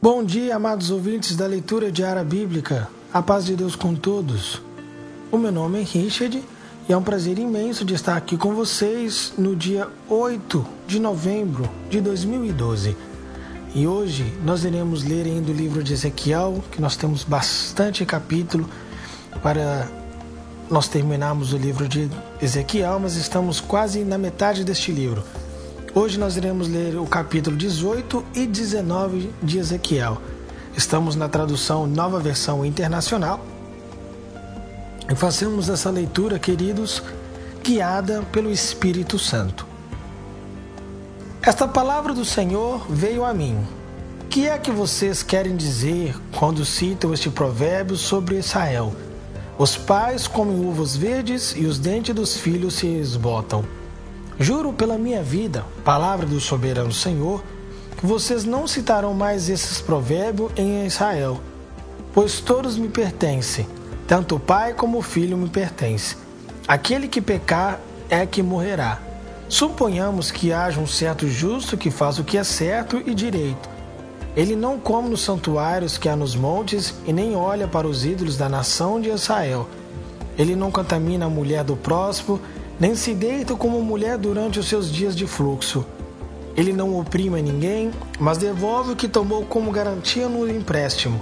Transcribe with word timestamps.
Bom 0.00 0.22
dia, 0.22 0.54
amados 0.54 0.92
ouvintes 0.92 1.34
da 1.34 1.44
leitura 1.44 1.90
diária 1.90 2.22
bíblica. 2.22 2.88
A 3.12 3.20
paz 3.20 3.46
de 3.46 3.56
Deus 3.56 3.74
com 3.74 3.96
todos. 3.96 4.62
O 5.32 5.36
meu 5.36 5.50
nome 5.50 5.80
é 5.80 5.82
Richard 5.82 6.40
e 6.88 6.92
é 6.92 6.96
um 6.96 7.02
prazer 7.02 7.36
imenso 7.36 7.84
de 7.84 7.94
estar 7.94 8.16
aqui 8.16 8.36
com 8.36 8.54
vocês 8.54 9.32
no 9.36 9.56
dia 9.56 9.88
8 10.08 10.64
de 10.86 11.00
novembro 11.00 11.68
de 11.90 12.00
2012. 12.00 12.96
E 13.74 13.88
hoje 13.88 14.32
nós 14.44 14.62
iremos 14.62 15.02
ler 15.02 15.26
ainda 15.26 15.50
o 15.50 15.54
livro 15.54 15.82
de 15.82 15.94
Ezequiel, 15.94 16.62
que 16.70 16.80
nós 16.80 16.94
temos 16.94 17.24
bastante 17.24 18.06
capítulo 18.06 18.70
para 19.42 19.88
nós 20.70 20.86
terminarmos 20.86 21.52
o 21.52 21.56
livro 21.56 21.88
de 21.88 22.08
Ezequiel, 22.40 23.00
mas 23.00 23.16
estamos 23.16 23.58
quase 23.60 24.04
na 24.04 24.16
metade 24.16 24.62
deste 24.62 24.92
livro. 24.92 25.24
Hoje 25.94 26.18
nós 26.18 26.36
iremos 26.36 26.68
ler 26.68 26.96
o 26.96 27.06
capítulo 27.06 27.56
18 27.56 28.22
e 28.34 28.46
19 28.46 29.30
de 29.42 29.58
Ezequiel. 29.58 30.20
Estamos 30.76 31.16
na 31.16 31.28
tradução 31.30 31.86
Nova 31.86 32.20
Versão 32.20 32.64
Internacional. 32.64 33.40
E 35.10 35.14
façamos 35.14 35.70
essa 35.70 35.90
leitura, 35.90 36.38
queridos, 36.38 37.02
guiada 37.64 38.22
pelo 38.30 38.50
Espírito 38.50 39.18
Santo. 39.18 39.66
Esta 41.40 41.66
palavra 41.66 42.12
do 42.12 42.24
Senhor 42.24 42.86
veio 42.90 43.24
a 43.24 43.32
mim. 43.32 43.58
O 44.24 44.26
que 44.26 44.46
é 44.46 44.58
que 44.58 44.70
vocês 44.70 45.22
querem 45.22 45.56
dizer 45.56 46.14
quando 46.38 46.66
citam 46.66 47.14
este 47.14 47.30
provérbio 47.30 47.96
sobre 47.96 48.36
Israel? 48.36 48.92
Os 49.56 49.74
pais 49.76 50.28
comem 50.28 50.60
uvas 50.66 50.94
verdes 50.94 51.54
e 51.56 51.64
os 51.64 51.78
dentes 51.78 52.14
dos 52.14 52.36
filhos 52.36 52.74
se 52.74 52.86
esbotam. 52.86 53.77
Juro 54.40 54.72
pela 54.72 54.96
minha 54.96 55.20
vida, 55.20 55.64
palavra 55.84 56.24
do 56.24 56.38
soberano 56.38 56.92
Senhor, 56.92 57.42
que 57.96 58.06
vocês 58.06 58.44
não 58.44 58.68
citarão 58.68 59.12
mais 59.12 59.48
esses 59.48 59.80
provérbios 59.80 60.52
em 60.56 60.86
Israel, 60.86 61.40
pois 62.14 62.38
todos 62.40 62.76
me 62.76 62.88
pertencem, 62.88 63.66
tanto 64.06 64.36
o 64.36 64.40
pai 64.40 64.74
como 64.74 64.98
o 64.98 65.02
filho 65.02 65.36
me 65.36 65.48
pertencem. 65.48 66.16
Aquele 66.68 67.08
que 67.08 67.20
pecar 67.20 67.80
é 68.08 68.24
que 68.24 68.40
morrerá. 68.40 69.00
Suponhamos 69.48 70.30
que 70.30 70.52
haja 70.52 70.78
um 70.78 70.86
certo 70.86 71.26
justo 71.26 71.76
que 71.76 71.90
faz 71.90 72.20
o 72.20 72.24
que 72.24 72.38
é 72.38 72.44
certo 72.44 73.02
e 73.04 73.14
direito. 73.14 73.68
Ele 74.36 74.54
não 74.54 74.78
come 74.78 75.08
nos 75.08 75.22
santuários 75.22 75.98
que 75.98 76.08
há 76.08 76.14
nos 76.14 76.36
montes 76.36 76.94
e 77.04 77.12
nem 77.12 77.34
olha 77.34 77.66
para 77.66 77.88
os 77.88 78.04
ídolos 78.04 78.36
da 78.36 78.48
nação 78.48 79.00
de 79.00 79.08
Israel. 79.08 79.68
Ele 80.38 80.54
não 80.54 80.70
contamina 80.70 81.26
a 81.26 81.30
mulher 81.30 81.64
do 81.64 81.76
próximo 81.76 82.38
nem 82.78 82.94
se 82.94 83.12
deita 83.12 83.54
como 83.56 83.82
mulher 83.82 84.16
durante 84.16 84.58
os 84.58 84.68
seus 84.68 84.90
dias 84.90 85.16
de 85.16 85.26
fluxo. 85.26 85.84
Ele 86.56 86.72
não 86.72 86.98
oprime 86.98 87.40
ninguém, 87.42 87.90
mas 88.18 88.38
devolve 88.38 88.92
o 88.92 88.96
que 88.96 89.08
tomou 89.08 89.44
como 89.44 89.70
garantia 89.70 90.28
no 90.28 90.48
empréstimo. 90.48 91.20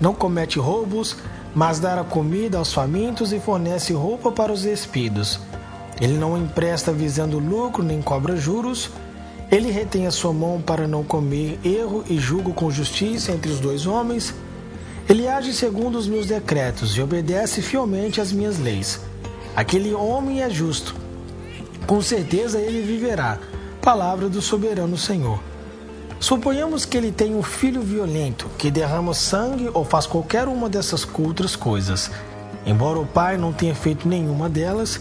Não 0.00 0.14
comete 0.14 0.58
roubos, 0.58 1.16
mas 1.54 1.78
dá 1.78 2.00
a 2.00 2.04
comida 2.04 2.58
aos 2.58 2.72
famintos 2.72 3.32
e 3.32 3.40
fornece 3.40 3.92
roupa 3.92 4.30
para 4.30 4.52
os 4.52 4.62
despidos. 4.62 5.40
Ele 6.00 6.18
não 6.18 6.36
empresta 6.36 6.92
visando 6.92 7.38
lucro 7.38 7.82
nem 7.82 8.02
cobra 8.02 8.36
juros. 8.36 8.90
Ele 9.50 9.70
retém 9.70 10.06
a 10.06 10.10
sua 10.10 10.32
mão 10.32 10.60
para 10.60 10.86
não 10.86 11.02
comer 11.02 11.58
erro 11.64 12.04
e 12.08 12.18
julga 12.18 12.52
com 12.52 12.70
justiça 12.70 13.32
entre 13.32 13.50
os 13.50 13.60
dois 13.60 13.86
homens. 13.86 14.34
Ele 15.08 15.28
age 15.28 15.54
segundo 15.54 15.96
os 15.96 16.06
meus 16.06 16.26
decretos 16.26 16.96
e 16.96 17.00
obedece 17.00 17.62
fielmente 17.62 18.20
às 18.20 18.32
minhas 18.32 18.58
leis. 18.58 19.00
Aquele 19.56 19.94
homem 19.94 20.42
é 20.42 20.50
justo. 20.50 20.94
Com 21.86 22.02
certeza 22.02 22.60
ele 22.60 22.82
viverá. 22.82 23.38
Palavra 23.80 24.28
do 24.28 24.42
soberano 24.42 24.98
Senhor. 24.98 25.40
Suponhamos 26.20 26.84
que 26.84 26.94
ele 26.94 27.10
tem 27.10 27.34
um 27.34 27.42
filho 27.42 27.80
violento, 27.80 28.50
que 28.58 28.70
derrama 28.70 29.14
sangue 29.14 29.70
ou 29.72 29.82
faz 29.82 30.04
qualquer 30.04 30.46
uma 30.46 30.68
dessas 30.68 31.08
outras 31.18 31.56
coisas. 31.56 32.10
Embora 32.66 32.98
o 32.98 33.06
pai 33.06 33.38
não 33.38 33.50
tenha 33.50 33.74
feito 33.74 34.06
nenhuma 34.06 34.46
delas, 34.46 35.00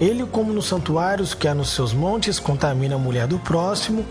ele, 0.00 0.26
como 0.26 0.52
nos 0.52 0.66
santuários 0.66 1.32
que 1.32 1.46
há 1.46 1.54
nos 1.54 1.70
seus 1.70 1.92
montes, 1.92 2.40
contamina 2.40 2.96
a 2.96 2.98
mulher 2.98 3.28
do 3.28 3.38
próximo, 3.38 4.04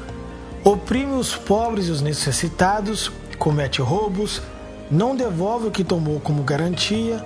oprime 0.63 1.11
os 1.11 1.35
pobres 1.35 1.89
e 1.89 1.91
os 1.91 2.01
necessitados, 2.01 3.11
comete 3.37 3.81
roubos, 3.81 4.41
não 4.89 5.13
devolve 5.13 5.67
o 5.67 5.71
que 5.71 5.83
tomou 5.83 6.21
como 6.21 6.41
garantia, 6.41 7.21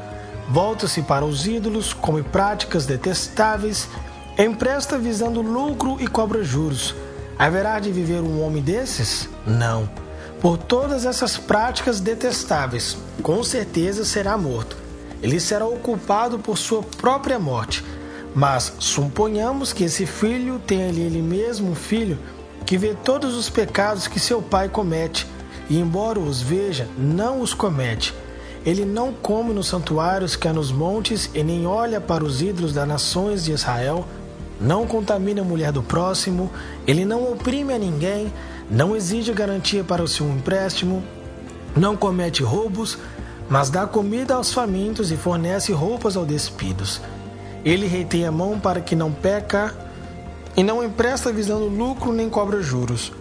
volta-se 0.50 1.02
para 1.02 1.26
os 1.26 1.46
ídolos, 1.46 1.94
come 1.94 2.24
práticas 2.24 2.86
detestáveis, 2.86 3.88
empresta 4.38 4.98
visando 4.98 5.42
lucro 5.42 5.98
e 6.00 6.08
cobra 6.08 6.44
juros. 6.44 6.96
Haverá 7.38 7.80
de 7.80 7.92
viver 7.92 8.22
um 8.22 8.42
homem 8.42 8.64
desses? 8.64 9.30
Não. 9.46 9.90
Por 10.42 10.58
todas 10.58 11.06
essas 11.06 11.38
práticas 11.38 12.00
detestáveis, 12.00 12.98
com 13.22 13.44
certeza 13.44 14.06
será 14.06 14.38
morto. 14.38 14.78
Ele 15.22 15.40
será 15.40 15.66
ocupado 15.66 16.38
por 16.40 16.58
sua 16.58 16.84
própria 16.84 17.40
morte. 17.40 17.84
Mas 18.36 18.74
suponhamos 18.80 19.74
que 19.74 19.84
esse 19.84 20.06
filho 20.06 20.60
tenha 20.60 20.88
ele 20.88 21.22
mesmo 21.22 21.72
um 21.72 21.76
filho 21.76 22.20
que 22.66 22.78
vê 22.78 22.94
todos 22.94 23.36
os 23.36 23.50
pecados 23.50 24.08
que 24.08 24.20
seu 24.20 24.42
pai 24.42 24.70
comete, 24.70 25.26
e 25.70 25.80
embora 25.80 26.20
os 26.20 26.42
veja, 26.42 26.88
não 26.98 27.42
os 27.42 27.54
comete. 27.54 28.14
Ele 28.68 28.84
não 28.84 29.14
come 29.14 29.54
nos 29.54 29.68
santuários 29.68 30.36
que 30.36 30.46
há 30.46 30.52
nos 30.52 30.74
montes 30.74 31.30
e 31.34 31.42
nem 31.42 31.66
olha 31.66 32.02
para 32.02 32.22
os 32.22 32.42
ídolos 32.42 32.74
das 32.74 32.86
nações 32.86 33.46
de 33.46 33.54
Israel. 33.54 34.06
Não 34.60 34.86
contamina 34.86 35.40
a 35.40 35.46
mulher 35.46 35.72
do 35.72 35.82
próximo. 35.82 36.52
Ele 36.86 37.06
não 37.06 37.32
oprime 37.32 37.74
a 37.74 37.80
ninguém. 37.80 38.30
Não 38.70 38.94
exige 38.94 39.32
garantia 39.32 39.86
para 39.86 40.04
o 40.04 40.08
seu 40.08 40.28
empréstimo. 40.28 41.02
Não 41.78 41.96
comete 41.96 42.44
roubos, 42.44 42.98
mas 43.48 43.70
dá 43.70 43.88
comida 43.88 44.36
aos 44.36 44.52
famintos 44.52 45.14
e 45.14 45.16
fornece 45.16 45.72
roupas 45.72 46.18
aos 46.18 46.28
despidos. 46.28 47.00
Ele 47.64 47.88
retém 47.88 48.26
a 48.26 48.34
mão 48.34 48.60
para 48.60 48.82
que 48.82 48.98
não 48.98 49.14
peca 49.14 49.74
e 50.58 50.62
não 50.62 50.84
empresta 50.84 51.32
visando 51.32 51.68
lucro 51.68 52.12
nem 52.12 52.30
cobra 52.30 52.62
juros. 52.62 53.14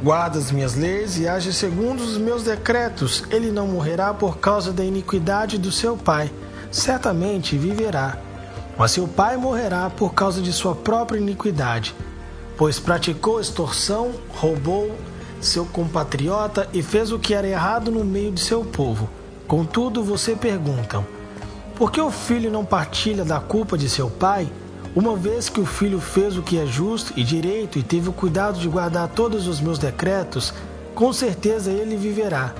Guarda 0.00 0.38
as 0.38 0.52
minhas 0.52 0.76
leis 0.76 1.18
e 1.18 1.26
age 1.26 1.52
segundo 1.52 2.00
os 2.00 2.16
meus 2.16 2.44
decretos. 2.44 3.24
Ele 3.30 3.50
não 3.50 3.66
morrerá 3.66 4.14
por 4.14 4.38
causa 4.38 4.72
da 4.72 4.84
iniquidade 4.84 5.58
do 5.58 5.72
seu 5.72 5.96
pai. 5.96 6.30
Certamente 6.70 7.58
viverá. 7.58 8.16
Mas 8.78 8.92
seu 8.92 9.08
pai 9.08 9.36
morrerá 9.36 9.90
por 9.90 10.14
causa 10.14 10.40
de 10.40 10.52
sua 10.52 10.72
própria 10.72 11.18
iniquidade, 11.18 11.96
pois 12.56 12.78
praticou 12.78 13.40
extorsão, 13.40 14.12
roubou 14.28 14.96
seu 15.40 15.64
compatriota 15.64 16.68
e 16.72 16.80
fez 16.80 17.10
o 17.10 17.18
que 17.18 17.34
era 17.34 17.48
errado 17.48 17.90
no 17.90 18.04
meio 18.04 18.30
de 18.30 18.40
seu 18.40 18.64
povo. 18.64 19.10
Contudo, 19.48 20.04
você 20.04 20.36
perguntam: 20.36 21.04
por 21.74 21.90
que 21.90 22.00
o 22.00 22.10
filho 22.10 22.52
não 22.52 22.64
partilha 22.64 23.24
da 23.24 23.40
culpa 23.40 23.76
de 23.76 23.88
seu 23.88 24.08
pai? 24.08 24.48
Uma 24.96 25.14
vez 25.16 25.48
que 25.48 25.60
o 25.60 25.66
filho 25.66 26.00
fez 26.00 26.36
o 26.36 26.42
que 26.42 26.58
é 26.58 26.66
justo 26.66 27.12
e 27.16 27.22
direito 27.22 27.78
e 27.78 27.82
teve 27.82 28.08
o 28.08 28.12
cuidado 28.12 28.58
de 28.58 28.68
guardar 28.68 29.08
todos 29.08 29.46
os 29.46 29.60
meus 29.60 29.78
decretos, 29.78 30.52
com 30.94 31.12
certeza 31.12 31.70
ele 31.70 31.96
viverá. 31.96 32.54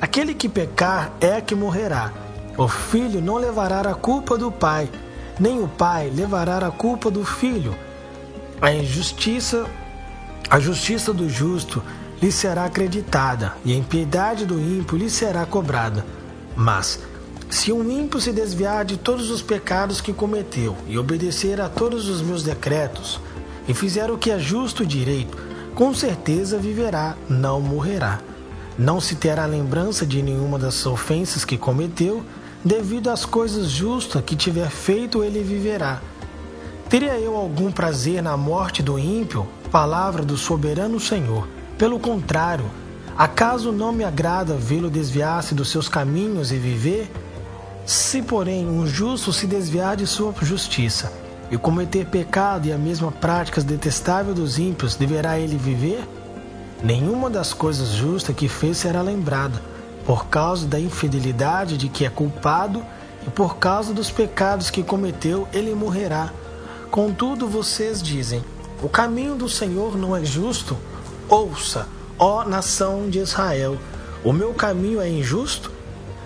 Aquele 0.00 0.34
que 0.34 0.48
pecar 0.48 1.12
é 1.20 1.40
que 1.40 1.54
morrerá. 1.54 2.12
O 2.56 2.66
filho 2.66 3.20
não 3.20 3.36
levará 3.36 3.80
a 3.80 3.94
culpa 3.94 4.36
do 4.36 4.50
pai, 4.50 4.90
nem 5.38 5.62
o 5.62 5.68
pai 5.68 6.10
levará 6.12 6.58
a 6.58 6.70
culpa 6.70 7.10
do 7.10 7.24
filho. 7.24 7.76
A 8.60 8.72
injustiça, 8.72 9.66
a 10.50 10.58
justiça 10.58 11.12
do 11.12 11.28
justo 11.28 11.82
lhe 12.20 12.32
será 12.32 12.64
acreditada, 12.64 13.54
e 13.64 13.72
a 13.72 13.76
impiedade 13.76 14.44
do 14.44 14.58
ímpio 14.58 14.98
lhe 14.98 15.08
será 15.08 15.46
cobrada. 15.46 16.04
Mas 16.56 16.98
se 17.50 17.72
um 17.72 17.90
ímpio 17.90 18.20
se 18.20 18.30
desviar 18.30 18.84
de 18.84 18.96
todos 18.96 19.30
os 19.30 19.40
pecados 19.40 20.00
que 20.00 20.12
cometeu 20.12 20.76
e 20.86 20.98
obedecer 20.98 21.60
a 21.60 21.68
todos 21.68 22.08
os 22.08 22.20
meus 22.20 22.42
decretos, 22.42 23.20
e 23.66 23.74
fizer 23.74 24.10
o 24.10 24.18
que 24.18 24.30
é 24.30 24.38
justo 24.38 24.82
e 24.82 24.86
direito, 24.86 25.36
com 25.74 25.94
certeza 25.94 26.58
viverá, 26.58 27.16
não 27.28 27.60
morrerá. 27.60 28.20
Não 28.78 29.00
se 29.00 29.14
terá 29.14 29.44
lembrança 29.46 30.06
de 30.06 30.22
nenhuma 30.22 30.58
das 30.58 30.84
ofensas 30.86 31.44
que 31.44 31.58
cometeu, 31.58 32.22
devido 32.64 33.08
às 33.10 33.24
coisas 33.24 33.68
justas 33.68 34.22
que 34.24 34.36
tiver 34.36 34.70
feito, 34.70 35.24
ele 35.24 35.42
viverá. 35.42 36.00
Teria 36.88 37.18
eu 37.18 37.36
algum 37.36 37.70
prazer 37.70 38.22
na 38.22 38.36
morte 38.36 38.82
do 38.82 38.98
ímpio? 38.98 39.46
Palavra 39.70 40.24
do 40.24 40.36
soberano 40.36 40.98
Senhor. 40.98 41.46
Pelo 41.76 41.98
contrário, 41.98 42.64
acaso 43.16 43.70
não 43.72 43.92
me 43.92 44.04
agrada 44.04 44.54
vê-lo 44.54 44.88
desviar-se 44.88 45.54
dos 45.54 45.70
seus 45.70 45.88
caminhos 45.88 46.50
e 46.50 46.56
viver? 46.56 47.10
Se, 47.88 48.20
porém, 48.20 48.68
um 48.68 48.86
justo 48.86 49.32
se 49.32 49.46
desviar 49.46 49.96
de 49.96 50.06
sua 50.06 50.34
justiça 50.42 51.10
e 51.50 51.56
cometer 51.56 52.04
pecado 52.04 52.68
e 52.68 52.72
a 52.72 52.76
mesma 52.76 53.10
prática 53.10 53.62
detestável 53.62 54.34
dos 54.34 54.58
ímpios, 54.58 54.94
deverá 54.94 55.40
ele 55.40 55.56
viver? 55.56 56.06
Nenhuma 56.84 57.30
das 57.30 57.54
coisas 57.54 57.88
justas 57.88 58.36
que 58.36 58.46
fez 58.46 58.76
será 58.76 59.00
lembrada, 59.00 59.62
por 60.04 60.26
causa 60.26 60.66
da 60.66 60.78
infidelidade 60.78 61.78
de 61.78 61.88
que 61.88 62.04
é 62.04 62.10
culpado 62.10 62.84
e 63.26 63.30
por 63.30 63.56
causa 63.56 63.94
dos 63.94 64.10
pecados 64.10 64.68
que 64.68 64.82
cometeu, 64.82 65.48
ele 65.50 65.74
morrerá. 65.74 66.30
Contudo, 66.90 67.48
vocês 67.48 68.02
dizem: 68.02 68.44
o 68.82 68.88
caminho 68.90 69.34
do 69.34 69.48
Senhor 69.48 69.96
não 69.96 70.14
é 70.14 70.22
justo? 70.22 70.76
Ouça, 71.26 71.88
ó 72.18 72.44
nação 72.44 73.08
de 73.08 73.18
Israel, 73.20 73.78
O 74.24 74.32
meu 74.32 74.52
caminho 74.52 75.00
é 75.00 75.08
injusto? 75.08 75.77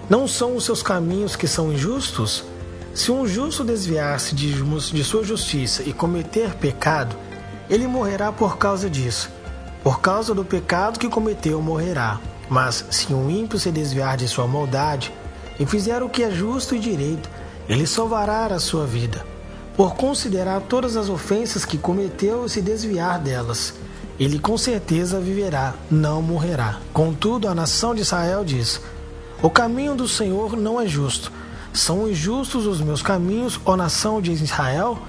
Não 0.08 0.26
são 0.26 0.56
os 0.56 0.64
seus 0.64 0.82
caminhos 0.82 1.36
que 1.36 1.46
são 1.46 1.72
injustos? 1.72 2.44
Se 2.94 3.10
um 3.10 3.26
justo 3.26 3.64
desviar-se 3.64 4.34
de, 4.34 4.52
de 4.52 5.04
sua 5.04 5.24
justiça 5.24 5.82
e 5.82 5.92
cometer 5.92 6.54
pecado, 6.54 7.16
ele 7.70 7.86
morrerá 7.86 8.30
por 8.30 8.58
causa 8.58 8.90
disso. 8.90 9.30
Por 9.82 10.00
causa 10.00 10.34
do 10.34 10.44
pecado 10.44 10.98
que 10.98 11.08
cometeu, 11.08 11.62
morrerá. 11.62 12.20
Mas 12.48 12.84
se 12.90 13.14
um 13.14 13.30
ímpio 13.30 13.58
se 13.58 13.70
desviar 13.70 14.16
de 14.16 14.28
sua 14.28 14.46
maldade 14.46 15.12
e 15.58 15.64
fizer 15.64 16.02
o 16.02 16.08
que 16.08 16.22
é 16.22 16.30
justo 16.30 16.74
e 16.74 16.78
direito, 16.78 17.30
ele 17.68 17.86
salvará 17.86 18.46
a 18.46 18.60
sua 18.60 18.86
vida. 18.86 19.24
Por 19.76 19.94
considerar 19.94 20.60
todas 20.62 20.96
as 20.96 21.08
ofensas 21.08 21.64
que 21.64 21.78
cometeu 21.78 22.44
e 22.44 22.50
se 22.50 22.60
desviar 22.60 23.18
delas, 23.18 23.72
ele 24.20 24.38
com 24.38 24.58
certeza 24.58 25.18
viverá, 25.18 25.74
não 25.90 26.20
morrerá. 26.20 26.78
Contudo, 26.92 27.48
a 27.48 27.54
nação 27.54 27.94
de 27.94 28.02
Israel 28.02 28.44
diz: 28.44 28.80
O 29.42 29.50
caminho 29.50 29.96
do 29.96 30.06
Senhor 30.06 30.56
não 30.56 30.80
é 30.80 30.86
justo. 30.86 31.32
São 31.72 32.08
injustos 32.08 32.64
os 32.64 32.80
meus 32.80 33.02
caminhos, 33.02 33.58
ó 33.64 33.74
nação 33.76 34.22
de 34.22 34.30
Israel? 34.30 35.02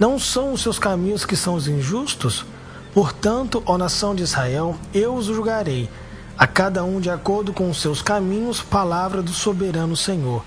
Não 0.00 0.18
são 0.18 0.52
os 0.52 0.62
seus 0.62 0.80
caminhos 0.80 1.24
que 1.24 1.36
são 1.36 1.54
os 1.54 1.68
injustos? 1.68 2.44
Portanto, 2.92 3.62
ó 3.64 3.78
nação 3.78 4.16
de 4.16 4.24
Israel, 4.24 4.76
eu 4.92 5.14
os 5.14 5.26
julgarei, 5.26 5.88
a 6.36 6.44
cada 6.44 6.82
um 6.82 6.98
de 6.98 7.08
acordo 7.08 7.52
com 7.52 7.70
os 7.70 7.80
seus 7.80 8.02
caminhos, 8.02 8.60
palavra 8.60 9.22
do 9.22 9.32
soberano 9.32 9.96
Senhor. 9.96 10.42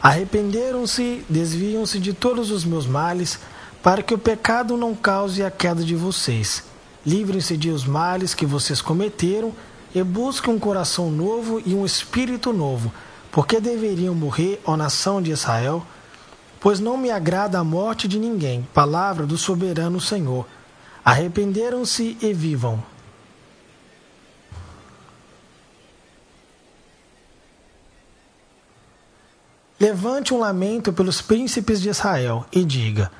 Arrependeram-se, 0.00 1.24
desviam-se 1.28 1.98
de 1.98 2.12
todos 2.12 2.52
os 2.52 2.64
meus 2.64 2.86
males, 2.86 3.40
para 3.82 4.04
que 4.04 4.14
o 4.14 4.18
pecado 4.18 4.76
não 4.76 4.94
cause 4.94 5.42
a 5.42 5.50
queda 5.50 5.82
de 5.82 5.96
vocês. 5.96 6.62
Livrem-se 7.04 7.56
de 7.56 7.70
os 7.70 7.84
males 7.84 8.34
que 8.34 8.46
vocês 8.46 8.80
cometeram 8.80 9.52
e 9.94 10.02
busquem 10.02 10.54
um 10.54 10.58
coração 10.58 11.10
novo 11.10 11.62
e 11.64 11.74
um 11.74 11.84
espírito 11.84 12.52
novo, 12.52 12.92
porque 13.30 13.60
deveriam 13.60 14.14
morrer, 14.14 14.60
ó 14.64 14.76
nação 14.76 15.20
de 15.20 15.30
Israel? 15.30 15.84
Pois 16.60 16.80
não 16.80 16.96
me 16.96 17.10
agrada 17.10 17.58
a 17.58 17.64
morte 17.64 18.08
de 18.08 18.18
ninguém. 18.18 18.66
Palavra 18.74 19.24
do 19.26 19.38
soberano 19.38 20.00
Senhor. 20.00 20.46
Arrependeram-se 21.04 22.18
e 22.20 22.32
vivam. 22.32 22.82
Levante 29.80 30.34
um 30.34 30.38
lamento 30.40 30.92
pelos 30.92 31.22
príncipes 31.22 31.80
de 31.80 31.88
Israel 31.88 32.44
e 32.50 32.64
diga: 32.64 33.12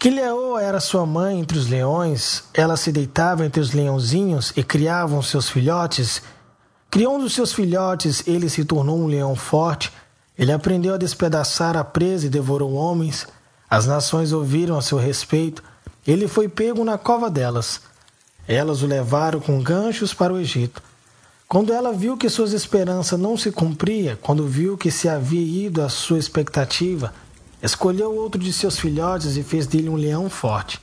Que 0.00 0.08
leoa 0.08 0.62
era 0.62 0.80
sua 0.80 1.04
mãe 1.04 1.38
entre 1.38 1.58
os 1.58 1.68
leões? 1.68 2.44
Ela 2.54 2.74
se 2.74 2.90
deitava 2.90 3.44
entre 3.44 3.60
os 3.60 3.72
leãozinhos 3.72 4.50
e 4.56 4.62
criavam 4.62 5.20
seus 5.20 5.50
filhotes. 5.50 6.22
Criou 6.90 7.16
um 7.16 7.18
dos 7.20 7.34
seus 7.34 7.52
filhotes, 7.52 8.26
ele 8.26 8.48
se 8.48 8.64
tornou 8.64 8.98
um 8.98 9.06
leão 9.06 9.36
forte. 9.36 9.92
Ele 10.38 10.52
aprendeu 10.52 10.94
a 10.94 10.96
despedaçar 10.96 11.76
a 11.76 11.84
presa 11.84 12.24
e 12.24 12.30
devorou 12.30 12.72
homens. 12.72 13.26
As 13.68 13.84
nações 13.84 14.32
ouviram 14.32 14.78
a 14.78 14.80
seu 14.80 14.96
respeito. 14.96 15.62
Ele 16.06 16.26
foi 16.26 16.48
pego 16.48 16.82
na 16.82 16.96
cova 16.96 17.28
delas. 17.28 17.82
Elas 18.48 18.82
o 18.82 18.86
levaram 18.86 19.38
com 19.38 19.62
ganchos 19.62 20.14
para 20.14 20.32
o 20.32 20.40
Egito. 20.40 20.82
Quando 21.46 21.74
ela 21.74 21.92
viu 21.92 22.16
que 22.16 22.30
suas 22.30 22.54
esperanças 22.54 23.20
não 23.20 23.36
se 23.36 23.52
cumpria, 23.52 24.18
quando 24.22 24.46
viu 24.46 24.78
que 24.78 24.90
se 24.90 25.10
havia 25.10 25.66
ido 25.66 25.82
a 25.82 25.90
sua 25.90 26.18
expectativa, 26.18 27.12
escolheu 27.62 28.14
outro 28.14 28.40
de 28.40 28.52
seus 28.52 28.78
filhotes 28.78 29.36
e 29.36 29.42
fez 29.42 29.66
dele 29.66 29.88
um 29.88 29.96
leão 29.96 30.30
forte. 30.30 30.80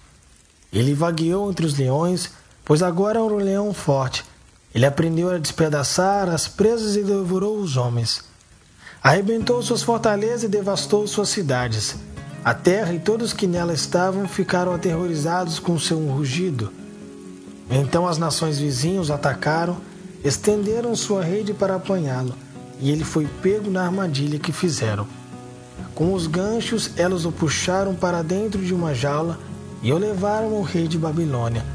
Ele 0.72 0.94
vagueou 0.94 1.50
entre 1.50 1.66
os 1.66 1.78
leões, 1.78 2.32
pois 2.64 2.84
agora 2.84 3.20
era 3.20 3.34
um 3.34 3.38
leão 3.38 3.74
forte. 3.74 4.24
Ele 4.74 4.86
aprendeu 4.86 5.30
a 5.30 5.38
despedaçar 5.38 6.30
as 6.30 6.48
presas 6.48 6.96
e 6.96 7.04
devorou 7.04 7.58
os 7.58 7.78
homens. 7.78 8.24
Arrebentou 9.02 9.62
suas 9.64 9.82
fortalezas 9.82 10.44
e 10.44 10.48
devastou 10.48 11.08
suas 11.08 11.30
cidades. 11.30 11.96
A 12.44 12.54
terra 12.54 12.94
e 12.94 13.00
todos 13.00 13.34
que 13.34 13.48
nela 13.48 13.74
estavam 13.74 14.28
ficaram 14.28 14.74
aterrorizados 14.74 15.60
com 15.60 15.80
seu 15.80 16.00
rugido. 16.08 16.72
Então 17.70 18.08
as 18.08 18.18
nações 18.18 18.60
vizinhas 18.60 19.10
atacaram 19.10 19.78
estenderam 20.24 20.96
sua 20.96 21.24
rede 21.24 21.54
para 21.54 21.76
apanhá-lo, 21.76 22.36
e 22.80 22.92
ele 22.92 23.04
foi 23.04 23.28
pego 23.42 23.70
na 23.70 23.84
armadilha 23.86 24.40
que 24.40 24.52
fizeram. 24.52 25.08
Com 25.98 26.14
os 26.14 26.28
ganchos, 26.28 26.92
elas 26.96 27.26
o 27.26 27.32
puxaram 27.32 27.96
para 27.96 28.22
dentro 28.22 28.64
de 28.64 28.72
uma 28.72 28.94
jaula 28.94 29.40
e 29.82 29.92
o 29.92 29.98
levaram 29.98 30.56
ao 30.56 30.62
rei 30.62 30.88
de 30.88 30.96
Babilônia. 30.96 31.66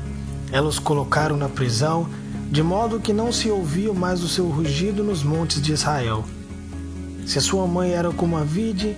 Elas 0.52 0.78
o 0.78 0.82
colocaram 0.82 1.36
na 1.36 1.48
prisão, 1.48 2.08
de 2.48 2.62
modo 2.62 3.00
que 3.00 3.12
não 3.12 3.32
se 3.32 3.50
ouvia 3.50 3.92
mais 3.92 4.22
o 4.22 4.28
seu 4.28 4.48
rugido 4.48 5.02
nos 5.02 5.24
montes 5.24 5.60
de 5.60 5.72
Israel. 5.72 6.24
Se 7.26 7.40
sua 7.40 7.66
mãe 7.66 7.90
era 7.90 8.12
como 8.12 8.36
a 8.36 8.44
vide, 8.44 8.96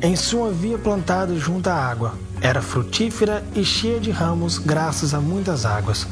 em 0.00 0.14
sua 0.14 0.52
via 0.52 0.78
plantado 0.78 1.36
junto 1.36 1.66
à 1.66 1.74
água, 1.74 2.14
era 2.40 2.62
frutífera 2.62 3.44
e 3.56 3.64
cheia 3.64 3.98
de 3.98 4.12
ramos, 4.12 4.56
graças 4.56 5.14
a 5.14 5.20
muitas 5.20 5.66
águas. 5.66 6.06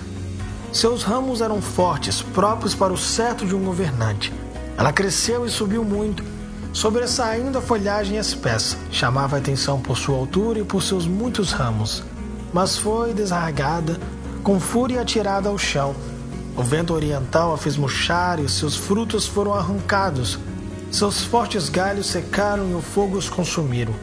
Seus 0.76 1.02
ramos 1.02 1.40
eram 1.40 1.62
fortes, 1.62 2.20
próprios 2.20 2.74
para 2.74 2.92
o 2.92 2.98
certo 2.98 3.46
de 3.46 3.54
um 3.54 3.64
governante. 3.64 4.30
Ela 4.76 4.92
cresceu 4.92 5.46
e 5.46 5.48
subiu 5.48 5.82
muito, 5.82 6.22
sobressaindo 6.70 7.56
a 7.56 7.62
folhagem 7.62 8.18
espessa. 8.18 8.76
Chamava 8.92 9.36
a 9.36 9.38
atenção 9.38 9.80
por 9.80 9.96
sua 9.96 10.18
altura 10.18 10.58
e 10.58 10.64
por 10.64 10.82
seus 10.82 11.06
muitos 11.06 11.50
ramos. 11.50 12.04
Mas 12.52 12.76
foi 12.76 13.14
desargada, 13.14 13.98
com 14.42 14.60
fúria 14.60 15.00
atirada 15.00 15.48
ao 15.48 15.56
chão. 15.56 15.96
O 16.54 16.62
vento 16.62 16.92
oriental 16.92 17.54
a 17.54 17.56
fez 17.56 17.78
murchar 17.78 18.38
e 18.38 18.46
seus 18.46 18.76
frutos 18.76 19.26
foram 19.26 19.54
arrancados. 19.54 20.38
Seus 20.90 21.24
fortes 21.24 21.70
galhos 21.70 22.06
secaram 22.06 22.68
e 22.70 22.74
o 22.74 22.82
fogo 22.82 23.16
os 23.16 23.30
consumiram. 23.30 23.94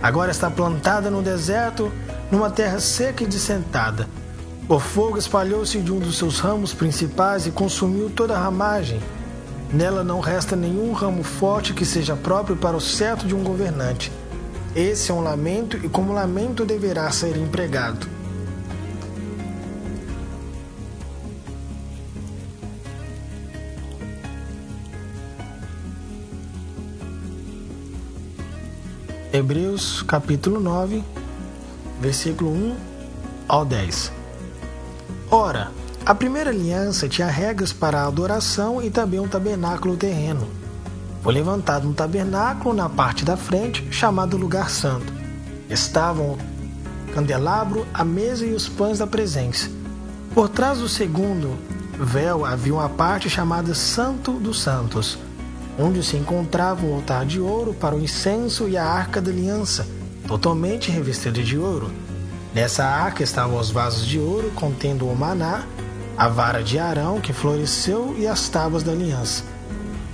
Agora 0.00 0.30
está 0.30 0.48
plantada 0.48 1.10
no 1.10 1.20
deserto, 1.20 1.90
numa 2.30 2.50
terra 2.50 2.78
seca 2.78 3.24
e 3.24 3.26
dissentada. 3.26 4.08
O 4.66 4.78
fogo 4.78 5.18
espalhou-se 5.18 5.78
de 5.78 5.92
um 5.92 5.98
dos 5.98 6.16
seus 6.16 6.38
ramos 6.38 6.72
principais 6.72 7.46
e 7.46 7.50
consumiu 7.50 8.08
toda 8.08 8.34
a 8.34 8.42
ramagem. 8.42 8.98
Nela 9.70 10.02
não 10.02 10.20
resta 10.20 10.56
nenhum 10.56 10.92
ramo 10.92 11.22
forte 11.22 11.74
que 11.74 11.84
seja 11.84 12.16
próprio 12.16 12.56
para 12.56 12.74
o 12.74 12.80
certo 12.80 13.26
de 13.26 13.34
um 13.34 13.44
governante. 13.44 14.10
Esse 14.74 15.10
é 15.10 15.14
um 15.14 15.20
lamento 15.20 15.76
e 15.76 15.88
como 15.88 16.14
lamento 16.14 16.64
deverá 16.64 17.10
ser 17.10 17.36
empregado. 17.36 18.08
Hebreus 29.30 30.00
capítulo 30.02 30.58
9, 30.58 31.04
versículo 32.00 32.50
1 32.50 32.76
ao 33.46 33.66
10. 33.66 34.23
Ora, 35.36 35.72
a 36.06 36.14
primeira 36.14 36.50
aliança 36.50 37.08
tinha 37.08 37.26
regras 37.26 37.72
para 37.72 38.00
a 38.00 38.06
adoração 38.06 38.80
e 38.80 38.88
também 38.88 39.18
um 39.18 39.26
tabernáculo 39.26 39.96
terreno. 39.96 40.46
Foi 41.24 41.34
levantado 41.34 41.88
um 41.88 41.92
tabernáculo 41.92 42.72
na 42.72 42.88
parte 42.88 43.24
da 43.24 43.36
frente, 43.36 43.84
chamado 43.90 44.36
Lugar 44.36 44.70
Santo. 44.70 45.12
Estavam 45.68 46.34
o 47.08 47.12
candelabro, 47.12 47.84
a 47.92 48.04
mesa 48.04 48.46
e 48.46 48.52
os 48.52 48.68
pães 48.68 49.00
da 49.00 49.08
presença. 49.08 49.68
Por 50.32 50.48
trás 50.48 50.78
do 50.78 50.88
segundo 50.88 51.58
véu 51.98 52.44
havia 52.44 52.74
uma 52.74 52.88
parte 52.88 53.28
chamada 53.28 53.74
Santo 53.74 54.34
dos 54.34 54.62
Santos 54.62 55.18
onde 55.76 56.00
se 56.04 56.16
encontrava 56.16 56.86
o 56.86 56.94
altar 56.94 57.26
de 57.26 57.40
ouro 57.40 57.74
para 57.74 57.96
o 57.96 58.00
incenso 58.00 58.68
e 58.68 58.76
a 58.76 58.84
arca 58.84 59.20
da 59.20 59.32
aliança, 59.32 59.84
totalmente 60.28 60.92
revestida 60.92 61.42
de 61.42 61.58
ouro. 61.58 61.90
Nessa 62.54 62.84
arca 62.84 63.24
estavam 63.24 63.58
os 63.58 63.70
vasos 63.70 64.06
de 64.06 64.18
ouro 64.18 64.52
contendo 64.54 65.08
o 65.08 65.16
maná, 65.16 65.64
a 66.16 66.28
vara 66.28 66.62
de 66.62 66.78
Arão 66.78 67.20
que 67.20 67.32
floresceu 67.32 68.14
e 68.16 68.28
as 68.28 68.48
tábuas 68.48 68.84
da 68.84 68.92
aliança. 68.92 69.42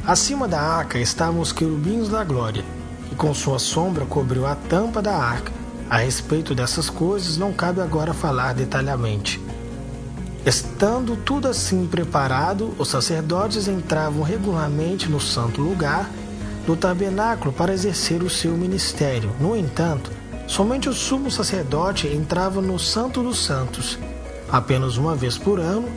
Acima 0.06 0.48
da 0.48 0.58
arca 0.58 0.98
estavam 0.98 1.42
os 1.42 1.52
querubins 1.52 2.08
da 2.08 2.24
glória, 2.24 2.64
que 3.10 3.14
com 3.14 3.34
sua 3.34 3.58
sombra 3.58 4.06
cobriu 4.06 4.46
a 4.46 4.54
tampa 4.54 5.02
da 5.02 5.14
arca. 5.14 5.52
A 5.90 5.98
respeito 5.98 6.54
dessas 6.54 6.88
coisas 6.88 7.36
não 7.36 7.52
cabe 7.52 7.82
agora 7.82 8.14
falar 8.14 8.54
detalhadamente. 8.54 9.38
Estando 10.46 11.16
tudo 11.16 11.46
assim 11.46 11.86
preparado, 11.86 12.74
os 12.78 12.88
sacerdotes 12.88 13.68
entravam 13.68 14.22
regularmente 14.22 15.10
no 15.10 15.20
santo 15.20 15.60
lugar 15.60 16.08
do 16.66 16.74
tabernáculo 16.74 17.52
para 17.52 17.74
exercer 17.74 18.22
o 18.22 18.30
seu 18.30 18.52
ministério. 18.52 19.30
No 19.38 19.54
entanto, 19.54 20.10
somente 20.50 20.88
o 20.88 20.92
sumo 20.92 21.30
sacerdote 21.30 22.08
entrava 22.08 22.60
no 22.60 22.76
Santo 22.76 23.22
dos 23.22 23.38
Santos, 23.38 23.96
apenas 24.50 24.96
uma 24.96 25.14
vez 25.14 25.38
por 25.38 25.60
ano, 25.60 25.88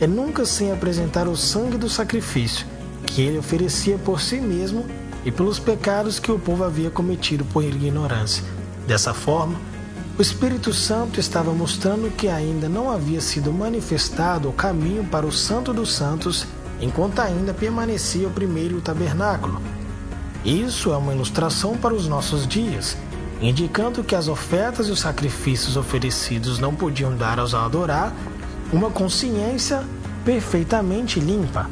e 0.00 0.06
nunca 0.06 0.46
sem 0.46 0.70
apresentar 0.70 1.26
o 1.26 1.36
sangue 1.36 1.76
do 1.76 1.88
sacrifício, 1.88 2.64
que 3.04 3.22
ele 3.22 3.38
oferecia 3.38 3.98
por 3.98 4.20
si 4.20 4.40
mesmo 4.40 4.86
e 5.24 5.32
pelos 5.32 5.58
pecados 5.58 6.20
que 6.20 6.30
o 6.30 6.38
povo 6.38 6.62
havia 6.62 6.90
cometido 6.90 7.44
por 7.46 7.64
ignorância. 7.64 8.44
Dessa 8.86 9.12
forma, 9.12 9.58
O 10.18 10.20
Espírito 10.20 10.74
Santo 10.74 11.20
estava 11.20 11.52
mostrando 11.52 12.10
que 12.10 12.26
ainda 12.26 12.68
não 12.68 12.90
havia 12.90 13.20
sido 13.20 13.52
manifestado 13.52 14.48
o 14.48 14.52
caminho 14.52 15.04
para 15.04 15.24
o 15.24 15.30
Santo 15.30 15.72
dos 15.72 15.92
Santos, 15.92 16.44
enquanto 16.80 17.20
ainda 17.20 17.54
permanecia 17.54 18.26
o 18.26 18.32
primeiro 18.32 18.80
tabernáculo. 18.80 19.62
Isso 20.44 20.92
é 20.92 20.96
uma 20.96 21.14
ilustração 21.14 21.76
para 21.76 21.94
os 21.94 22.08
nossos 22.08 22.48
dias, 22.48 22.96
indicando 23.40 24.02
que 24.02 24.14
as 24.14 24.28
ofertas 24.28 24.88
e 24.88 24.90
os 24.90 25.00
sacrifícios 25.00 25.76
oferecidos 25.76 26.58
não 26.58 26.74
podiam 26.74 27.16
dar 27.16 27.38
aos 27.38 27.54
adorar 27.54 28.12
uma 28.72 28.90
consciência 28.90 29.82
perfeitamente 30.24 31.20
limpa. 31.20 31.70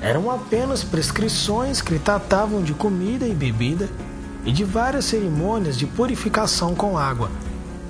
Eram 0.00 0.30
apenas 0.30 0.82
prescrições 0.82 1.82
que 1.82 1.98
tratavam 1.98 2.62
de 2.62 2.72
comida 2.72 3.26
e 3.26 3.34
bebida 3.34 3.88
e 4.44 4.52
de 4.52 4.64
várias 4.64 5.04
cerimônias 5.04 5.76
de 5.76 5.86
purificação 5.86 6.74
com 6.74 6.96
água 6.96 7.30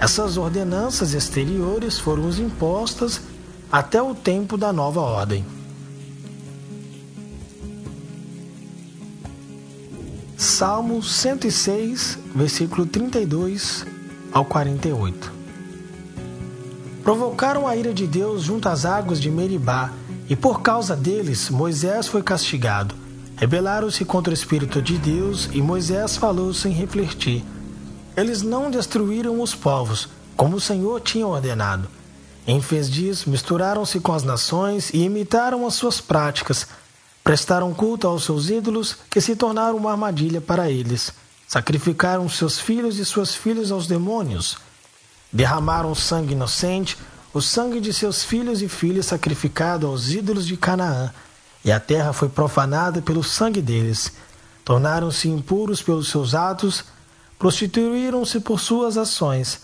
essas 0.00 0.38
ordenanças 0.38 1.12
exteriores 1.12 1.98
foram 1.98 2.30
impostas 2.30 3.20
até 3.70 4.00
o 4.00 4.14
tempo 4.14 4.56
da 4.56 4.72
nova 4.72 4.98
ordem. 4.98 5.44
Salmo 10.40 11.02
106, 11.02 12.18
versículo 12.34 12.86
32 12.86 13.84
ao 14.32 14.42
48. 14.42 15.30
Provocaram 17.04 17.68
a 17.68 17.76
ira 17.76 17.92
de 17.92 18.06
Deus 18.06 18.44
junto 18.44 18.66
às 18.66 18.86
águas 18.86 19.20
de 19.20 19.30
Meribá, 19.30 19.92
e 20.30 20.34
por 20.34 20.62
causa 20.62 20.96
deles 20.96 21.50
Moisés 21.50 22.08
foi 22.08 22.22
castigado. 22.22 22.94
Rebelaram-se 23.36 24.02
contra 24.06 24.30
o 24.30 24.34
Espírito 24.34 24.80
de 24.80 24.96
Deus, 24.96 25.50
e 25.52 25.60
Moisés 25.60 26.16
falou 26.16 26.54
sem 26.54 26.72
refletir. 26.72 27.44
Eles 28.16 28.40
não 28.40 28.70
destruíram 28.70 29.42
os 29.42 29.54
povos, 29.54 30.08
como 30.38 30.56
o 30.56 30.60
Senhor 30.60 31.02
tinha 31.02 31.26
ordenado. 31.26 31.86
Em 32.46 32.60
vez 32.60 32.88
disso, 32.88 33.28
misturaram-se 33.28 34.00
com 34.00 34.14
as 34.14 34.22
nações 34.22 34.88
e 34.94 35.02
imitaram 35.02 35.66
as 35.66 35.74
suas 35.74 36.00
práticas. 36.00 36.66
Prestaram 37.30 37.72
culto 37.72 38.08
aos 38.08 38.24
seus 38.24 38.50
ídolos, 38.50 38.96
que 39.08 39.20
se 39.20 39.36
tornaram 39.36 39.76
uma 39.76 39.92
armadilha 39.92 40.40
para 40.40 40.68
eles. 40.68 41.12
Sacrificaram 41.46 42.28
seus 42.28 42.58
filhos 42.58 42.98
e 42.98 43.04
suas 43.04 43.32
filhas 43.32 43.70
aos 43.70 43.86
demônios. 43.86 44.58
Derramaram 45.32 45.94
sangue 45.94 46.32
inocente, 46.32 46.98
o 47.32 47.40
sangue 47.40 47.80
de 47.80 47.92
seus 47.92 48.24
filhos 48.24 48.62
e 48.62 48.68
filhas 48.68 49.06
sacrificado 49.06 49.86
aos 49.86 50.10
ídolos 50.10 50.44
de 50.44 50.56
Canaã, 50.56 51.14
e 51.64 51.70
a 51.70 51.78
terra 51.78 52.12
foi 52.12 52.28
profanada 52.28 53.00
pelo 53.00 53.22
sangue 53.22 53.62
deles. 53.62 54.10
Tornaram-se 54.64 55.28
impuros 55.28 55.80
pelos 55.80 56.08
seus 56.08 56.34
atos 56.34 56.82
prostituíram-se 57.38 58.40
por 58.40 58.58
suas 58.58 58.96
ações. 58.96 59.60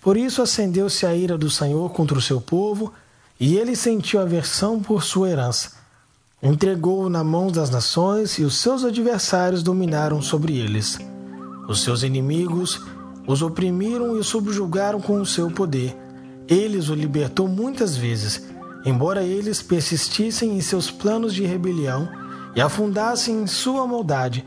Por 0.00 0.16
isso 0.16 0.40
acendeu-se 0.40 1.04
a 1.04 1.14
ira 1.14 1.36
do 1.36 1.50
Senhor 1.50 1.90
contra 1.90 2.16
o 2.16 2.22
seu 2.22 2.40
povo, 2.40 2.94
e 3.38 3.58
ele 3.58 3.76
sentiu 3.76 4.22
aversão 4.22 4.80
por 4.80 5.02
sua 5.02 5.28
herança. 5.28 5.79
Entregou-o 6.42 7.08
na 7.08 7.22
mão 7.22 7.48
das 7.48 7.70
nações, 7.70 8.38
e 8.38 8.44
os 8.44 8.56
seus 8.56 8.84
adversários 8.84 9.62
dominaram 9.62 10.22
sobre 10.22 10.58
eles. 10.58 10.98
Os 11.68 11.82
seus 11.82 12.02
inimigos 12.02 12.80
os 13.26 13.42
oprimiram 13.42 14.16
e 14.16 14.18
o 14.18 14.24
subjugaram 14.24 15.00
com 15.00 15.20
o 15.20 15.26
seu 15.26 15.50
poder. 15.50 15.96
Eles 16.48 16.88
o 16.88 16.94
libertou 16.94 17.46
muitas 17.46 17.96
vezes, 17.96 18.42
embora 18.84 19.22
eles 19.22 19.62
persistissem 19.62 20.56
em 20.56 20.60
seus 20.60 20.90
planos 20.90 21.34
de 21.34 21.44
rebelião 21.44 22.08
e 22.56 22.60
afundassem 22.60 23.42
em 23.42 23.46
sua 23.46 23.86
maldade 23.86 24.44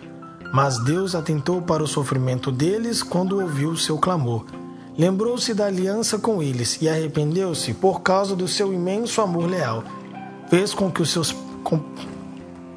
mas 0.54 0.78
Deus 0.78 1.16
atentou 1.16 1.64
para 1.64 1.82
o 1.82 1.88
sofrimento 1.88 2.52
deles 2.52 3.02
quando 3.02 3.42
ouviu 3.42 3.76
seu 3.76 3.98
clamor. 3.98 4.46
Lembrou-se 4.96 5.52
da 5.52 5.66
aliança 5.66 6.20
com 6.20 6.44
eles 6.44 6.80
e 6.80 6.88
arrependeu-se 6.88 7.74
por 7.74 8.02
causa 8.02 8.36
do 8.36 8.48
seu 8.48 8.72
imenso 8.72 9.20
amor 9.20 9.50
leal. 9.50 9.84
Fez 10.52 10.72
com 10.72 10.92
que 10.92 11.02
os 11.02 11.10
seus 11.10 11.36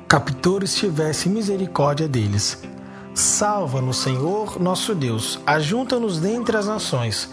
captores 0.08 0.74
tivessem 0.74 1.32
misericórdia 1.32 2.08
deles. 2.08 2.62
Salva-nos, 3.14 3.96
Senhor, 3.96 4.60
nosso 4.60 4.94
Deus, 4.94 5.40
ajunta-nos 5.46 6.18
dentre 6.18 6.56
as 6.56 6.66
nações, 6.66 7.30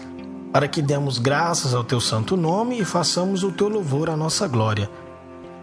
para 0.52 0.66
que 0.66 0.80
demos 0.80 1.18
graças 1.18 1.74
ao 1.74 1.84
teu 1.84 2.00
santo 2.00 2.36
nome 2.36 2.80
e 2.80 2.84
façamos 2.84 3.42
o 3.42 3.52
teu 3.52 3.68
louvor 3.68 4.08
à 4.08 4.16
nossa 4.16 4.48
glória. 4.48 4.90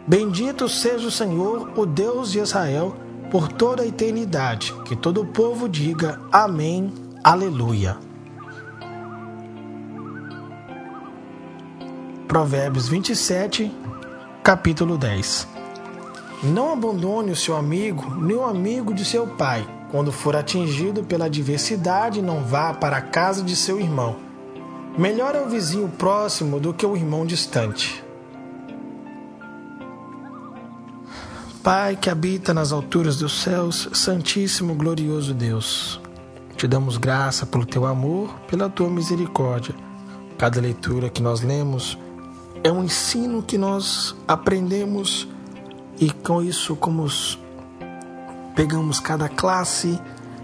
Bendito 0.07 0.67
seja 0.69 1.07
o 1.07 1.12
Senhor, 1.12 1.71
o 1.75 1.86
Deus 1.86 2.31
de 2.31 2.39
Israel, 2.39 2.95
por 3.29 3.48
toda 3.48 3.83
a 3.83 3.88
eternidade. 3.88 4.74
Que 4.86 4.95
todo 4.95 5.21
o 5.21 5.25
povo 5.25 5.69
diga 5.69 6.19
Amém, 6.31 6.93
Aleluia. 7.24 7.98
Provérbios 12.27 12.88
27, 12.88 13.71
capítulo 14.43 14.98
10. 14.98 15.61
Não 16.43 16.74
abandone 16.74 17.31
o 17.31 17.36
seu 17.36 17.55
amigo, 17.55 18.15
nem 18.15 18.36
o 18.36 18.43
amigo 18.43 18.95
de 18.95 19.05
seu 19.05 19.27
pai. 19.27 19.67
Quando 19.91 20.12
for 20.12 20.36
atingido 20.36 21.03
pela 21.03 21.25
adversidade, 21.25 22.21
não 22.21 22.43
vá 22.43 22.74
para 22.74 22.98
a 22.98 23.01
casa 23.01 23.43
de 23.43 23.55
seu 23.55 23.79
irmão. 23.79 24.15
Melhor 24.98 25.36
é 25.36 25.41
o 25.41 25.50
vizinho 25.50 25.88
próximo 25.88 26.60
do 26.60 26.74
que 26.74 26.86
o 26.86 26.98
irmão 26.98 27.25
distante. 27.25 28.03
Pai 31.63 31.95
que 31.95 32.10
habita 32.10 32.55
nas 32.55 32.71
alturas 32.71 33.17
dos 33.17 33.43
céus, 33.43 33.88
Santíssimo, 33.93 34.74
glorioso 34.74 35.36
Deus, 35.36 36.01
te 36.57 36.67
damos 36.67 36.98
graça 36.98 37.45
pelo 37.45 37.67
teu 37.67 37.86
amor, 37.86 38.33
pela 38.48 38.67
tua 38.67 38.89
misericórdia. 38.89 39.75
Cada 40.39 40.60
leitura 40.60 41.07
que 41.07 41.21
nós 41.21 41.41
lemos 41.41 42.00
é 42.63 42.71
um 42.71 42.83
ensino 42.83 43.43
que 43.43 43.60
nós 43.60 44.15
aprendemos 44.27 45.27
e 46.01 46.12
com 46.12 46.43
isso 46.43 46.75
como 46.75 47.08
pegamos 48.55 49.00
cada 49.00 49.29
classe 49.29 49.98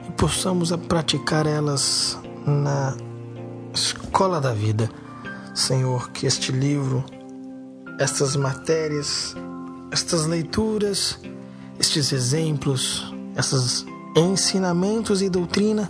e 0.07 0.11
possamos 0.11 0.71
praticar 0.87 1.45
elas 1.45 2.17
na 2.45 2.95
escola 3.73 4.39
da 4.39 4.53
vida. 4.53 4.89
Senhor, 5.53 6.11
que 6.11 6.25
este 6.25 6.51
livro, 6.51 7.03
estas 7.99 8.35
matérias 8.35 9.35
estas 9.91 10.25
leituras, 10.25 11.19
estes 11.79 12.11
exemplos, 12.11 13.13
esses 13.35 13.85
ensinamentos 14.15 15.21
e 15.21 15.29
doutrina 15.29 15.89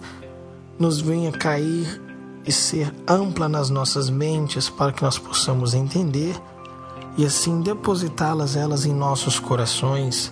nos 0.77 1.01
venha 1.01 1.31
cair 1.31 2.01
e 2.45 2.51
ser 2.51 2.93
ampla 3.07 3.49
nas 3.49 3.69
nossas 3.69 4.09
mentes 4.09 4.69
para 4.69 4.91
que 4.91 5.03
nós 5.03 5.17
possamos 5.17 5.73
entender 5.73 6.35
e 7.17 7.25
assim 7.25 7.61
depositá-las 7.61 8.55
elas 8.55 8.85
em 8.85 8.93
nossos 8.93 9.39
corações, 9.39 10.31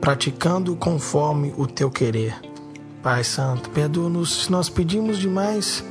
praticando 0.00 0.74
conforme 0.76 1.54
o 1.56 1.66
teu 1.66 1.90
querer. 1.90 2.34
Pai 3.02 3.22
Santo, 3.22 3.70
perdoa-nos 3.70 4.44
se 4.44 4.52
nós 4.52 4.68
pedimos 4.68 5.18
demais 5.18 5.84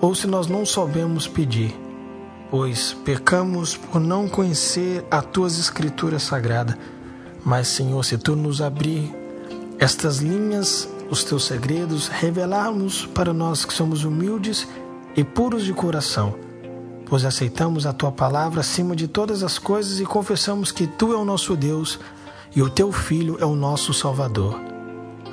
ou 0.00 0.14
se 0.14 0.26
nós 0.26 0.46
não 0.48 0.66
soubemos 0.66 1.28
pedir 1.28 1.86
pois 2.50 2.92
pecamos 3.04 3.76
por 3.76 4.00
não 4.00 4.28
conhecer 4.28 5.04
as 5.10 5.24
tuas 5.26 5.58
escrituras 5.58 6.22
sagradas. 6.22 6.76
Mas, 7.44 7.68
Senhor, 7.68 8.02
se 8.04 8.18
tu 8.18 8.34
nos 8.34 8.60
abrir 8.60 9.14
estas 9.78 10.18
linhas, 10.18 10.88
os 11.10 11.22
teus 11.22 11.44
segredos, 11.44 12.08
revelarmos 12.08 13.06
para 13.06 13.32
nós 13.32 13.64
que 13.64 13.72
somos 13.72 14.04
humildes 14.04 14.66
e 15.16 15.22
puros 15.22 15.64
de 15.64 15.72
coração, 15.72 16.34
pois 17.06 17.24
aceitamos 17.24 17.86
a 17.86 17.92
tua 17.92 18.12
palavra 18.12 18.60
acima 18.60 18.94
de 18.94 19.08
todas 19.08 19.42
as 19.42 19.58
coisas 19.58 20.00
e 20.00 20.04
confessamos 20.04 20.70
que 20.70 20.86
tu 20.86 21.12
é 21.12 21.16
o 21.16 21.24
nosso 21.24 21.56
Deus 21.56 21.98
e 22.54 22.60
o 22.60 22.68
teu 22.68 22.92
Filho 22.92 23.38
é 23.40 23.44
o 23.44 23.54
nosso 23.54 23.94
Salvador. 23.94 24.60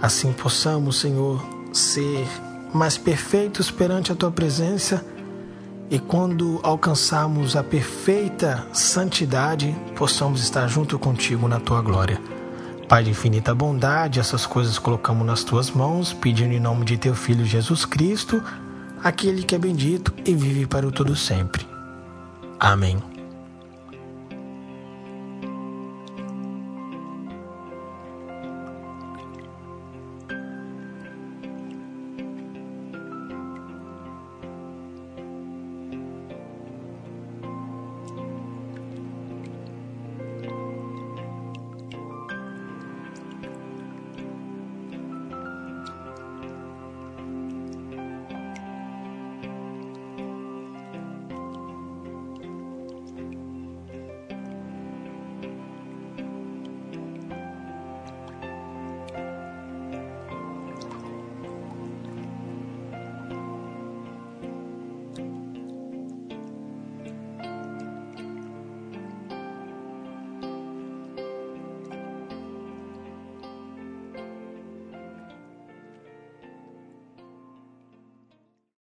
Assim 0.02 0.32
possamos, 0.32 1.00
Senhor, 1.00 1.44
ser 1.72 2.28
mais 2.74 2.98
perfeitos 2.98 3.72
perante 3.72 4.12
a 4.12 4.16
tua 4.16 4.32
presença 4.32 5.04
e 5.90 6.00
quando 6.00 6.60
alcançarmos 6.64 7.56
a 7.56 7.64
perfeita 7.64 8.68
santidade, 8.74 9.76
possamos 9.96 10.42
estar 10.42 10.68
junto 10.68 10.98
contigo 10.98 11.48
na 11.48 11.60
tua 11.60 11.82
glória. 11.82 12.20
Pai 12.88 13.04
de 13.04 13.12
infinita 13.12 13.56
bondade, 13.56 14.20
essas 14.20 14.46
coisas 14.46 14.78
colocamos 14.78 15.26
nas 15.26 15.44
tuas 15.44 15.72
mãos, 15.72 16.14
pedindo 16.14 16.54
em 16.54 16.60
nome 16.60 16.86
de 16.86 16.98
teu 16.98 17.16
Filho 17.16 17.46
Jesus 17.46 17.86
Cristo, 17.86 18.44
aquele 19.04 19.44
que 19.44 19.54
é 19.54 19.60
bendito 19.60 20.14
e 20.26 20.34
vive 20.34 20.66
para 20.66 20.88
o 20.88 20.92
todo 20.92 21.16
sempre. 21.16 21.68
Amém. 22.60 23.13